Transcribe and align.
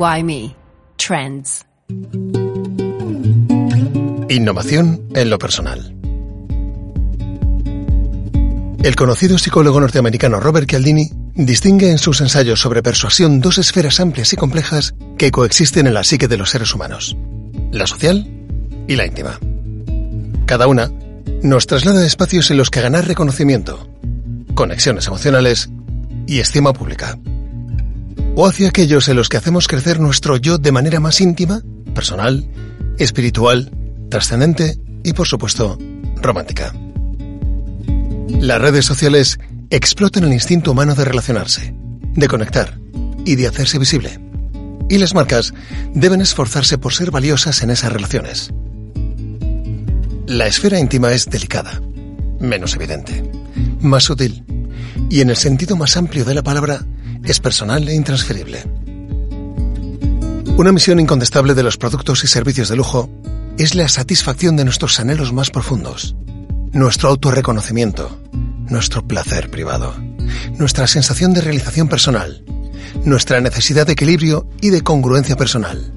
Why 0.00 0.22
Me? 0.22 0.56
Trends. 0.96 1.66
Innovación 4.30 5.02
en 5.14 5.28
lo 5.28 5.38
personal. 5.38 5.94
El 8.82 8.96
conocido 8.96 9.36
psicólogo 9.36 9.78
norteamericano 9.78 10.40
Robert 10.40 10.70
Cialdini 10.70 11.10
distingue 11.34 11.90
en 11.90 11.98
sus 11.98 12.22
ensayos 12.22 12.60
sobre 12.62 12.82
persuasión 12.82 13.42
dos 13.42 13.58
esferas 13.58 14.00
amplias 14.00 14.32
y 14.32 14.36
complejas 14.36 14.94
que 15.18 15.30
coexisten 15.30 15.86
en 15.86 15.92
la 15.92 16.02
psique 16.02 16.28
de 16.28 16.38
los 16.38 16.48
seres 16.48 16.74
humanos, 16.74 17.14
la 17.70 17.86
social 17.86 18.26
y 18.88 18.96
la 18.96 19.04
íntima. 19.04 19.38
Cada 20.46 20.66
una 20.66 20.90
nos 21.42 21.66
traslada 21.66 22.00
a 22.00 22.06
espacios 22.06 22.50
en 22.50 22.56
los 22.56 22.70
que 22.70 22.80
ganar 22.80 23.06
reconocimiento, 23.06 23.86
conexiones 24.54 25.06
emocionales 25.08 25.68
y 26.26 26.40
estima 26.40 26.72
pública. 26.72 27.18
O 28.42 28.46
hacia 28.46 28.70
aquellos 28.70 29.06
en 29.10 29.16
los 29.16 29.28
que 29.28 29.36
hacemos 29.36 29.68
crecer 29.68 30.00
nuestro 30.00 30.38
yo 30.38 30.56
de 30.56 30.72
manera 30.72 30.98
más 30.98 31.20
íntima, 31.20 31.60
personal, 31.94 32.48
espiritual, 32.96 33.70
trascendente 34.08 34.78
y, 35.04 35.12
por 35.12 35.26
supuesto, 35.26 35.76
romántica. 36.22 36.72
Las 38.28 38.58
redes 38.58 38.86
sociales 38.86 39.38
explotan 39.68 40.24
el 40.24 40.32
instinto 40.32 40.72
humano 40.72 40.94
de 40.94 41.04
relacionarse, 41.04 41.74
de 42.14 42.28
conectar 42.28 42.80
y 43.26 43.36
de 43.36 43.46
hacerse 43.46 43.78
visible. 43.78 44.18
Y 44.88 44.96
las 44.96 45.14
marcas 45.14 45.52
deben 45.92 46.22
esforzarse 46.22 46.78
por 46.78 46.94
ser 46.94 47.10
valiosas 47.10 47.62
en 47.62 47.68
esas 47.68 47.92
relaciones. 47.92 48.54
La 50.26 50.46
esfera 50.46 50.80
íntima 50.80 51.12
es 51.12 51.26
delicada, 51.26 51.82
menos 52.40 52.74
evidente, 52.74 53.22
más 53.82 54.04
sutil 54.04 54.44
y 55.10 55.20
en 55.20 55.28
el 55.28 55.36
sentido 55.36 55.76
más 55.76 55.98
amplio 55.98 56.24
de 56.24 56.32
la 56.32 56.42
palabra 56.42 56.86
es 57.30 57.38
personal 57.38 57.88
e 57.88 57.94
intransferible. 57.94 58.64
Una 60.56 60.72
misión 60.72 60.98
incontestable 60.98 61.54
de 61.54 61.62
los 61.62 61.76
productos 61.76 62.24
y 62.24 62.26
servicios 62.26 62.68
de 62.68 62.76
lujo 62.76 63.08
es 63.56 63.74
la 63.74 63.88
satisfacción 63.88 64.56
de 64.56 64.64
nuestros 64.64 64.98
anhelos 64.98 65.32
más 65.32 65.50
profundos, 65.50 66.16
nuestro 66.72 67.08
autorreconocimiento, 67.08 68.20
nuestro 68.68 69.06
placer 69.06 69.48
privado, 69.48 69.94
nuestra 70.58 70.86
sensación 70.86 71.32
de 71.32 71.40
realización 71.40 71.88
personal, 71.88 72.44
nuestra 73.04 73.40
necesidad 73.40 73.86
de 73.86 73.92
equilibrio 73.92 74.48
y 74.60 74.70
de 74.70 74.82
congruencia 74.82 75.36
personal. 75.36 75.92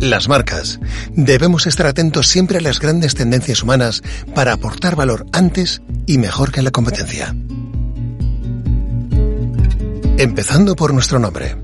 Las 0.00 0.28
marcas 0.28 0.80
debemos 1.12 1.66
estar 1.66 1.86
atentos 1.86 2.28
siempre 2.28 2.58
a 2.58 2.60
las 2.62 2.80
grandes 2.80 3.14
tendencias 3.14 3.62
humanas 3.62 4.02
para 4.34 4.54
aportar 4.54 4.96
valor 4.96 5.26
antes 5.32 5.82
y 6.06 6.18
mejor 6.18 6.50
que 6.50 6.60
en 6.60 6.64
la 6.64 6.70
competencia. 6.70 7.34
Empezando 10.18 10.74
por 10.74 10.92
nuestro 10.92 11.20
nombre. 11.20 11.54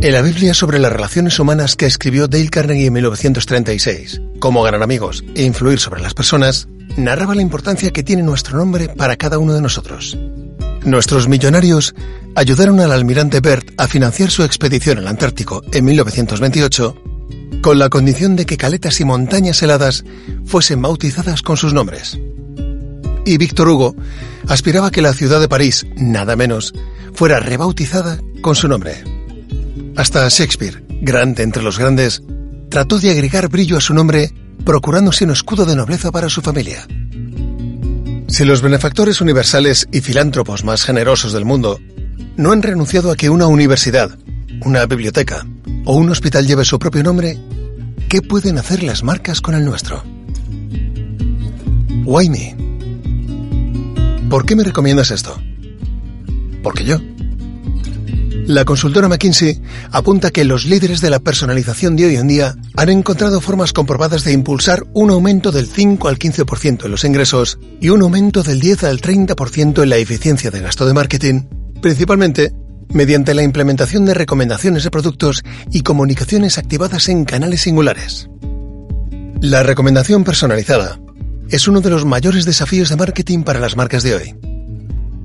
En 0.00 0.10
la 0.10 0.22
Biblia 0.22 0.54
sobre 0.54 0.78
las 0.78 0.90
relaciones 0.90 1.38
humanas 1.38 1.76
que 1.76 1.84
escribió 1.84 2.28
Dale 2.28 2.48
Carnegie 2.48 2.86
en 2.86 2.94
1936, 2.94 4.22
como 4.40 4.62
ganar 4.62 4.82
amigos 4.82 5.22
e 5.34 5.42
influir 5.42 5.80
sobre 5.80 6.00
las 6.00 6.14
personas, 6.14 6.66
narraba 6.96 7.34
la 7.34 7.42
importancia 7.42 7.90
que 7.90 8.02
tiene 8.02 8.22
nuestro 8.22 8.56
nombre 8.56 8.88
para 8.88 9.16
cada 9.16 9.38
uno 9.38 9.52
de 9.52 9.60
nosotros. 9.60 10.16
Nuestros 10.82 11.28
millonarios 11.28 11.94
ayudaron 12.34 12.80
al 12.80 12.92
almirante 12.92 13.40
Bert 13.40 13.68
a 13.76 13.86
financiar 13.86 14.30
su 14.30 14.42
expedición 14.42 14.96
al 14.96 15.08
Antártico 15.08 15.62
en 15.70 15.84
1928 15.84 17.02
con 17.60 17.78
la 17.78 17.90
condición 17.90 18.34
de 18.34 18.46
que 18.46 18.56
caletas 18.56 18.98
y 19.00 19.04
montañas 19.04 19.62
heladas 19.62 20.04
fuesen 20.46 20.80
bautizadas 20.80 21.42
con 21.42 21.58
sus 21.58 21.74
nombres. 21.74 22.18
Y 23.28 23.36
Víctor 23.36 23.68
Hugo 23.68 23.94
aspiraba 24.46 24.90
que 24.90 25.02
la 25.02 25.12
ciudad 25.12 25.38
de 25.38 25.50
París, 25.50 25.86
nada 25.96 26.34
menos, 26.34 26.72
fuera 27.12 27.38
rebautizada 27.40 28.18
con 28.40 28.54
su 28.54 28.68
nombre. 28.68 29.04
Hasta 29.96 30.26
Shakespeare, 30.30 30.82
grande 31.02 31.42
entre 31.42 31.62
los 31.62 31.78
grandes, 31.78 32.22
trató 32.70 32.98
de 32.98 33.10
agregar 33.10 33.50
brillo 33.50 33.76
a 33.76 33.82
su 33.82 33.92
nombre 33.92 34.32
procurándose 34.64 35.24
un 35.24 35.32
escudo 35.32 35.66
de 35.66 35.76
nobleza 35.76 36.10
para 36.10 36.30
su 36.30 36.40
familia. 36.40 36.86
Si 38.28 38.46
los 38.46 38.62
benefactores 38.62 39.20
universales 39.20 39.86
y 39.92 40.00
filántropos 40.00 40.64
más 40.64 40.84
generosos 40.84 41.34
del 41.34 41.44
mundo 41.44 41.78
no 42.38 42.52
han 42.52 42.62
renunciado 42.62 43.10
a 43.10 43.16
que 43.16 43.28
una 43.28 43.46
universidad, 43.46 44.18
una 44.64 44.86
biblioteca 44.86 45.46
o 45.84 45.96
un 45.96 46.08
hospital 46.08 46.46
lleve 46.46 46.64
su 46.64 46.78
propio 46.78 47.02
nombre, 47.02 47.38
¿qué 48.08 48.22
pueden 48.22 48.56
hacer 48.56 48.82
las 48.82 49.02
marcas 49.02 49.42
con 49.42 49.54
el 49.54 49.66
nuestro? 49.66 50.02
Why 52.06 52.30
me? 52.30 52.67
¿Por 54.28 54.44
qué 54.44 54.54
me 54.54 54.64
recomiendas 54.64 55.10
esto? 55.10 55.40
Porque 56.62 56.84
yo. 56.84 56.98
La 58.46 58.64
consultora 58.64 59.08
McKinsey 59.08 59.60
apunta 59.90 60.30
que 60.30 60.44
los 60.44 60.66
líderes 60.66 61.00
de 61.00 61.10
la 61.10 61.18
personalización 61.18 61.96
de 61.96 62.06
hoy 62.06 62.16
en 62.16 62.28
día 62.28 62.56
han 62.76 62.88
encontrado 62.90 63.40
formas 63.40 63.72
comprobadas 63.72 64.24
de 64.24 64.32
impulsar 64.32 64.84
un 64.92 65.10
aumento 65.10 65.50
del 65.50 65.66
5 65.66 66.08
al 66.08 66.18
15% 66.18 66.84
en 66.84 66.90
los 66.90 67.04
ingresos 67.04 67.58
y 67.80 67.88
un 67.88 68.02
aumento 68.02 68.42
del 68.42 68.60
10 68.60 68.84
al 68.84 69.00
30% 69.00 69.82
en 69.82 69.88
la 69.88 69.96
eficiencia 69.96 70.50
de 70.50 70.60
gasto 70.60 70.86
de 70.86 70.94
marketing, 70.94 71.42
principalmente 71.80 72.52
mediante 72.90 73.34
la 73.34 73.42
implementación 73.42 74.04
de 74.04 74.14
recomendaciones 74.14 74.84
de 74.84 74.90
productos 74.90 75.42
y 75.70 75.82
comunicaciones 75.82 76.58
activadas 76.58 77.08
en 77.08 77.24
canales 77.24 77.62
singulares. 77.62 78.28
La 79.40 79.62
recomendación 79.62 80.24
personalizada 80.24 80.98
es 81.50 81.68
uno 81.68 81.80
de 81.80 81.90
los 81.90 82.04
mayores 82.04 82.44
desafíos 82.44 82.88
de 82.88 82.96
marketing 82.96 83.42
para 83.42 83.60
las 83.60 83.76
marcas 83.76 84.02
de 84.02 84.14
hoy. 84.14 84.34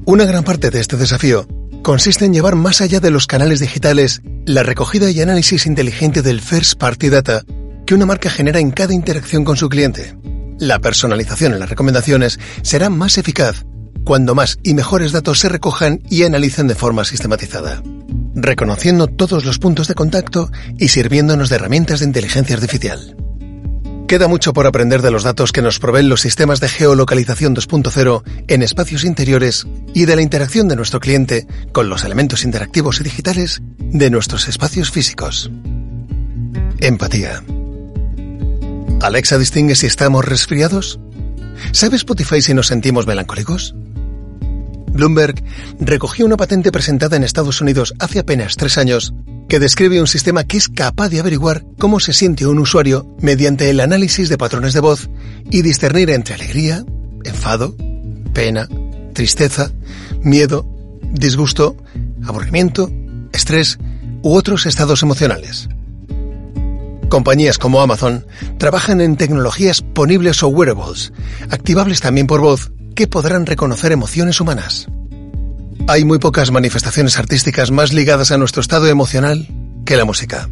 Una 0.06 0.26
gran 0.26 0.44
parte 0.44 0.70
de 0.70 0.80
este 0.80 0.98
desafío 0.98 1.48
consiste 1.82 2.26
en 2.26 2.34
llevar 2.34 2.56
más 2.56 2.82
allá 2.82 3.00
de 3.00 3.12
los 3.12 3.28
canales 3.28 3.60
digitales 3.60 4.22
la 4.46 4.64
recogida 4.64 5.10
y 5.12 5.22
análisis 5.22 5.66
inteligente 5.66 6.22
del 6.22 6.42
first 6.42 6.80
party 6.80 7.10
data 7.10 7.44
que 7.86 7.94
una 7.94 8.06
marca 8.06 8.30
genera 8.30 8.60
en 8.60 8.72
cada 8.72 8.94
interacción 8.94 9.44
con 9.44 9.58
su 9.58 9.70
cliente. 9.70 10.16
La 10.60 10.80
personalización 10.80 11.54
en 11.54 11.60
las 11.60 11.70
recomendaciones 11.70 12.40
será 12.62 12.90
más 12.90 13.18
eficaz 13.18 13.66
cuando 14.04 14.36
más 14.36 14.60
y 14.64 14.74
mejores 14.74 15.12
datos 15.12 15.40
se 15.40 15.50
recojan 15.50 16.02
y 16.10 16.24
analicen 16.24 16.68
de 16.68 16.76
forma 16.76 17.06
sistematizada, 17.06 17.82
reconociendo 18.36 19.08
todos 19.08 19.46
los 19.46 19.60
puntos 19.60 19.88
de 19.88 19.96
contacto 19.96 20.52
y 20.78 20.90
sirviéndonos 20.90 21.50
de 21.50 21.56
herramientas 21.56 22.00
de 22.00 22.06
inteligencia 22.06 22.56
artificial. 22.56 23.16
Queda 24.08 24.28
mucho 24.28 24.54
por 24.54 24.68
aprender 24.68 25.02
de 25.02 25.12
los 25.12 25.24
datos 25.24 25.52
que 25.52 25.62
nos 25.62 25.80
proveen 25.80 26.10
los 26.10 26.22
sistemas 26.22 26.60
de 26.60 26.70
geolocalización 26.70 27.56
2.0 27.56 28.24
en 28.48 28.62
espacios 28.62 29.06
interiores 29.06 29.66
y 29.94 30.06
de 30.06 30.16
la 30.16 30.22
interacción 30.22 30.68
de 30.68 30.76
nuestro 30.76 31.00
cliente 31.00 31.48
con 31.72 31.90
los 31.90 32.04
elementos 32.04 32.44
interactivos 32.44 33.00
y 33.00 33.04
digitales 33.04 33.62
de 33.78 34.10
nuestros 34.10 34.48
espacios 34.48 34.92
físicos. 34.92 35.50
Empatía. 36.80 37.44
¿Alexa 39.02 39.38
distingue 39.38 39.76
si 39.76 39.88
estamos 39.88 40.26
resfriados? 40.26 41.00
¿Sabe 41.72 41.96
Spotify 41.96 42.42
si 42.42 42.54
nos 42.54 42.68
sentimos 42.68 43.08
melancólicos? 43.08 43.74
Bloomberg 44.92 45.44
recogió 45.80 46.26
una 46.26 46.38
patente 46.38 46.72
presentada 46.72 47.16
en 47.16 47.24
Estados 47.24 47.62
Unidos 47.62 47.96
hace 48.00 48.20
apenas 48.20 48.58
tres 48.58 48.78
años 48.78 49.14
que 49.48 49.60
describe 49.60 50.00
un 50.00 50.08
sistema 50.08 50.44
que 50.44 50.58
es 50.58 50.70
capaz 50.70 51.10
de 51.10 51.20
averiguar 51.20 51.64
cómo 51.78 52.00
se 52.00 52.14
siente 52.14 52.48
un 52.48 52.60
usuario 52.60 53.08
mediante 53.20 53.70
el 53.70 53.80
análisis 53.80 54.30
de 54.30 54.38
patrones 54.38 54.74
de 54.74 54.80
voz 54.80 55.10
y 55.50 55.62
discernir 55.62 56.10
entre 56.10 56.36
alegría, 56.36 56.84
enfado, 57.24 57.76
pena, 58.34 58.68
tristeza, 59.14 59.72
miedo, 60.22 60.68
disgusto, 61.12 61.78
aburrimiento, 62.26 62.92
estrés 63.32 63.78
u 64.22 64.36
otros 64.36 64.66
estados 64.66 65.04
emocionales. 65.04 65.70
Compañías 67.10 67.60
como 67.60 67.82
Amazon 67.82 68.26
trabajan 68.58 69.00
en 69.02 69.18
tecnologías 69.18 69.82
ponibles 69.82 70.42
o 70.42 70.48
wearables, 70.48 71.14
activables 71.52 72.02
también 72.02 72.26
por 72.26 72.42
voz, 72.42 72.72
que 72.96 73.08
podrán 73.08 73.46
reconocer 73.46 73.92
emociones 73.92 74.42
humanas. 74.42 74.88
Hay 75.86 76.06
muy 76.06 76.18
pocas 76.18 76.50
manifestaciones 76.50 77.20
artísticas 77.20 77.70
más 77.70 77.92
ligadas 77.92 78.32
a 78.32 78.38
nuestro 78.38 78.62
estado 78.62 78.88
emocional 78.88 79.50
que 79.86 79.98
la 79.98 80.06
música. 80.06 80.50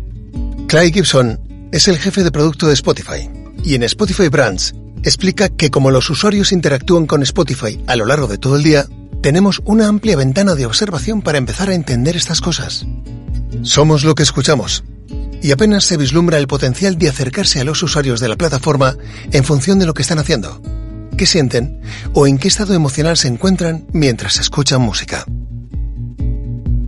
Clay 0.68 0.92
Gibson 0.92 1.40
es 1.72 1.88
el 1.88 1.98
jefe 1.98 2.26
de 2.26 2.32
producto 2.32 2.68
de 2.68 2.74
Spotify 2.74 3.30
y 3.64 3.76
en 3.76 3.84
Spotify 3.84 4.28
Brands 4.28 4.76
explica 5.04 5.48
que 5.48 5.72
como 5.72 5.90
los 5.90 6.10
usuarios 6.10 6.52
interactúan 6.52 7.08
con 7.08 7.24
Spotify 7.24 7.82
a 7.88 7.96
lo 7.96 8.06
largo 8.06 8.28
de 8.28 8.40
todo 8.40 8.58
el 8.58 8.64
día, 8.64 8.86
tenemos 9.22 9.62
una 9.64 9.88
amplia 9.88 10.18
ventana 10.18 10.54
de 10.54 10.66
observación 10.66 11.22
para 11.22 11.38
empezar 11.38 11.70
a 11.70 11.76
entender 11.76 12.18
estas 12.18 12.42
cosas. 12.42 12.86
Somos 13.62 14.04
lo 14.04 14.16
que 14.16 14.24
escuchamos 14.24 14.84
y 15.42 15.52
apenas 15.52 15.86
se 15.86 15.96
vislumbra 15.96 16.40
el 16.40 16.48
potencial 16.48 16.98
de 16.98 17.08
acercarse 17.08 17.62
a 17.62 17.64
los 17.64 17.82
usuarios 17.82 18.20
de 18.20 18.28
la 18.28 18.36
plataforma 18.36 18.98
en 19.32 19.46
función 19.46 19.80
de 19.80 19.86
lo 19.86 19.94
que 19.94 20.02
están 20.02 20.20
haciendo 20.20 20.62
qué 21.22 21.28
sienten 21.28 21.80
o 22.16 22.26
en 22.26 22.40
qué 22.40 22.48
estado 22.48 22.74
emocional 22.74 23.16
se 23.16 23.28
encuentran 23.28 23.86
mientras 23.94 24.40
escuchan 24.40 24.82
música. 24.82 25.24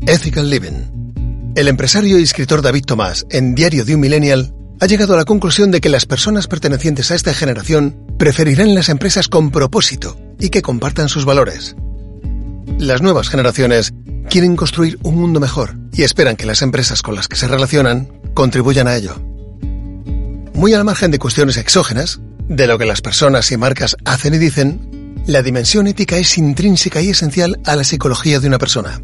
Ethical 0.08 0.50
Living. 0.50 1.54
El 1.56 1.68
empresario 1.68 2.18
y 2.18 2.24
escritor 2.24 2.64
David 2.64 2.84
Tomás, 2.84 3.28
en 3.30 3.54
Diario 3.54 3.86
de 3.86 3.94
un 3.94 4.02
Millennial, 4.02 4.52
ha 4.80 4.88
llegado 4.88 5.14
a 5.14 5.18
la 5.18 5.26
conclusión 5.26 5.70
de 5.70 5.82
que 5.82 5.90
las 5.90 6.08
personas 6.08 6.48
pertenecientes 6.48 7.12
a 7.12 7.16
esta 7.16 7.32
generación 7.36 7.96
preferirán 8.18 8.74
las 8.74 8.90
empresas 8.90 9.28
con 9.28 9.52
propósito 9.52 10.18
y 10.40 10.50
que 10.50 10.64
compartan 10.64 11.10
sus 11.10 11.26
valores. 11.26 11.76
Las 12.80 13.04
nuevas 13.04 13.30
generaciones 13.30 13.94
quieren 14.32 14.56
construir 14.56 14.98
un 15.04 15.22
mundo 15.22 15.40
mejor 15.40 15.78
y 15.92 16.02
esperan 16.02 16.38
que 16.38 16.48
las 16.48 16.64
empresas 16.64 17.04
con 17.04 17.14
las 17.14 17.28
que 17.28 17.36
se 17.36 17.48
relacionan 17.48 18.12
contribuyan 18.34 18.88
a 18.88 18.96
ello. 18.96 19.14
Muy 20.56 20.74
al 20.74 20.86
margen 20.86 21.12
de 21.12 21.20
cuestiones 21.20 21.58
exógenas, 21.58 22.20
de 22.48 22.68
lo 22.68 22.78
que 22.78 22.86
las 22.86 23.02
personas 23.02 23.52
y 23.52 23.58
marcas 23.58 23.96
hacen 24.06 24.34
y 24.34 24.38
dicen, 24.38 25.14
la 25.26 25.42
dimensión 25.42 25.88
ética 25.88 26.18
es 26.18 26.38
intrínseca 26.38 27.02
y 27.02 27.10
esencial 27.10 27.60
a 27.66 27.76
la 27.76 27.84
psicología 27.84 28.40
de 28.40 28.48
una 28.48 28.58
persona. 28.58 29.02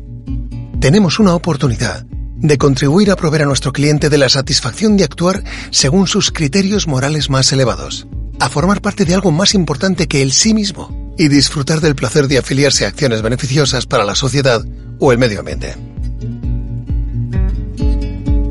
Tenemos 0.79 1.19
una 1.19 1.33
oportunidad 1.35 2.05
de 2.41 2.57
contribuir 2.57 3.11
a 3.11 3.15
proveer 3.15 3.43
a 3.43 3.45
nuestro 3.45 3.73
cliente 3.73 4.09
de 4.09 4.17
la 4.17 4.29
satisfacción 4.29 4.97
de 4.97 5.03
actuar 5.03 5.43
según 5.71 6.07
sus 6.07 6.31
criterios 6.31 6.87
morales 6.87 7.29
más 7.29 7.51
elevados, 7.51 8.07
a 8.39 8.49
formar 8.49 8.81
parte 8.81 9.05
de 9.05 9.13
algo 9.13 9.31
más 9.31 9.53
importante 9.53 10.07
que 10.07 10.21
el 10.21 10.31
sí 10.31 10.53
mismo 10.53 11.13
y 11.17 11.27
disfrutar 11.27 11.81
del 11.81 11.95
placer 11.95 12.27
de 12.27 12.37
afiliarse 12.37 12.85
a 12.85 12.89
acciones 12.89 13.21
beneficiosas 13.21 13.85
para 13.85 14.05
la 14.05 14.15
sociedad 14.15 14.63
o 14.99 15.11
el 15.11 15.17
medio 15.17 15.39
ambiente. 15.39 15.75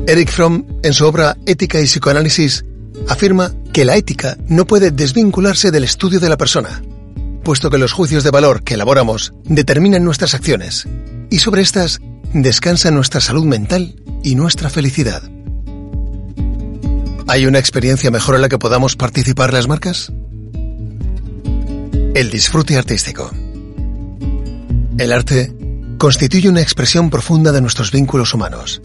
Eric 0.07 0.31
Fromm, 0.31 0.65
en 0.81 0.93
su 0.93 1.05
obra 1.05 1.37
Ética 1.45 1.79
y 1.79 1.85
Psicoanálisis, 1.85 2.65
afirma 3.07 3.53
que 3.73 3.85
la 3.85 3.95
ética 3.95 4.37
no 4.47 4.65
puede 4.65 4.91
desvincularse 4.91 5.71
del 5.71 5.83
estudio 5.83 6.19
de 6.19 6.29
la 6.29 6.37
persona, 6.37 6.81
puesto 7.43 7.69
que 7.69 7.77
los 7.77 7.93
juicios 7.93 8.23
de 8.23 8.31
valor 8.31 8.63
que 8.63 8.75
elaboramos 8.75 9.33
determinan 9.43 10.03
nuestras 10.03 10.33
acciones, 10.33 10.87
y 11.29 11.39
sobre 11.39 11.61
estas 11.61 11.99
descansa 12.33 12.91
nuestra 12.91 13.21
salud 13.21 13.45
mental 13.45 13.95
y 14.23 14.35
nuestra 14.35 14.69
felicidad. 14.69 15.23
¿Hay 17.27 17.45
una 17.45 17.59
experiencia 17.59 18.09
mejor 18.11 18.35
en 18.35 18.41
la 18.41 18.49
que 18.49 18.57
podamos 18.57 18.95
participar 18.95 19.53
las 19.53 19.67
marcas? 19.67 20.11
El 22.15 22.29
disfrute 22.31 22.75
artístico. 22.75 23.31
El 24.97 25.13
arte 25.13 25.55
constituye 25.99 26.49
una 26.49 26.61
expresión 26.61 27.09
profunda 27.09 27.51
de 27.51 27.61
nuestros 27.61 27.91
vínculos 27.91 28.33
humanos, 28.33 28.81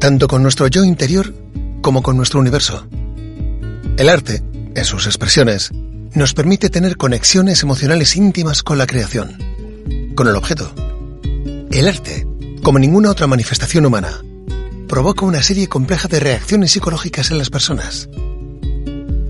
tanto 0.00 0.28
con 0.28 0.42
nuestro 0.42 0.66
yo 0.68 0.82
interior 0.82 1.34
como 1.82 2.02
con 2.02 2.16
nuestro 2.16 2.40
universo. 2.40 2.86
El 3.98 4.10
arte, 4.10 4.44
en 4.76 4.84
sus 4.84 5.06
expresiones, 5.06 5.72
nos 6.14 6.32
permite 6.32 6.70
tener 6.70 6.96
conexiones 6.96 7.64
emocionales 7.64 8.14
íntimas 8.14 8.62
con 8.62 8.78
la 8.78 8.86
creación, 8.86 9.36
con 10.14 10.28
el 10.28 10.36
objeto. 10.36 10.72
El 11.72 11.88
arte, 11.88 12.24
como 12.62 12.78
ninguna 12.78 13.10
otra 13.10 13.26
manifestación 13.26 13.86
humana, 13.86 14.22
provoca 14.86 15.26
una 15.26 15.42
serie 15.42 15.66
compleja 15.66 16.06
de 16.06 16.20
reacciones 16.20 16.70
psicológicas 16.70 17.32
en 17.32 17.38
las 17.38 17.50
personas. 17.50 18.08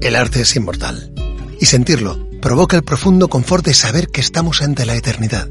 El 0.03 0.15
arte 0.15 0.43
es 0.43 0.55
inmortal, 0.55 1.15
y 1.59 1.65
sentirlo 1.65 2.29
provoca 2.43 2.77
el 2.77 2.85
profundo 2.85 3.29
confort 3.29 3.65
de 3.65 3.73
saber 3.73 4.09
que 4.09 4.21
estamos 4.21 4.61
ante 4.61 4.85
la 4.85 4.97
eternidad. 4.97 5.49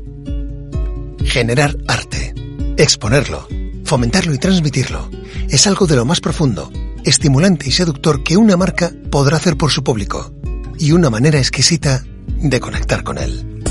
Generar 1.25 1.75
arte, 1.87 2.35
exponerlo, 2.77 3.47
fomentarlo 3.83 4.35
y 4.35 4.37
transmitirlo 4.37 5.09
es 5.49 5.65
algo 5.65 5.87
de 5.87 5.95
lo 5.95 6.05
más 6.05 6.21
profundo 6.21 6.71
estimulante 7.07 7.69
y 7.69 7.71
seductor 7.71 8.21
que 8.21 8.35
una 8.35 8.57
marca 8.57 8.91
podrá 9.09 9.37
hacer 9.37 9.55
por 9.55 9.71
su 9.71 9.83
público 9.83 10.33
y 10.77 10.91
una 10.91 11.09
manera 11.09 11.39
exquisita 11.39 12.03
de 12.27 12.59
conectar 12.59 13.03
con 13.03 13.17
él. 13.17 13.63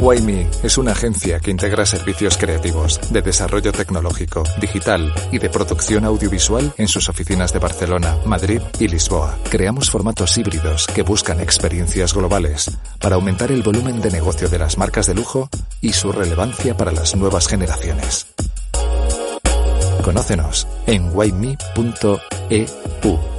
Wayme 0.00 0.48
es 0.64 0.78
una 0.78 0.92
agencia 0.92 1.38
que 1.38 1.52
integra 1.52 1.86
servicios 1.86 2.36
creativos, 2.36 2.98
de 3.10 3.22
desarrollo 3.22 3.70
tecnológico, 3.70 4.42
digital 4.60 5.14
y 5.30 5.38
de 5.38 5.48
producción 5.48 6.04
audiovisual 6.04 6.72
en 6.76 6.88
sus 6.88 7.08
oficinas 7.08 7.52
de 7.52 7.60
Barcelona, 7.60 8.16
Madrid 8.24 8.60
y 8.80 8.88
Lisboa. 8.88 9.38
Creamos 9.48 9.90
formatos 9.90 10.36
híbridos 10.38 10.88
que 10.88 11.02
buscan 11.02 11.38
experiencias 11.38 12.14
globales 12.14 12.68
para 12.98 13.14
aumentar 13.14 13.52
el 13.52 13.62
volumen 13.62 14.00
de 14.00 14.10
negocio 14.10 14.48
de 14.48 14.58
las 14.58 14.76
marcas 14.76 15.06
de 15.06 15.14
lujo 15.14 15.48
y 15.80 15.92
su 15.92 16.10
relevancia 16.10 16.76
para 16.76 16.90
las 16.90 17.14
nuevas 17.14 17.46
generaciones. 17.46 18.26
Conócenos 20.02 20.66
en 20.86 21.14
wayme.eu. 21.14 23.31